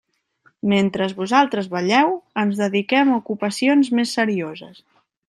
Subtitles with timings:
[0.71, 2.09] Mentre vosaltres balleu
[2.45, 4.81] ens dediquem a ocupacions més serioses.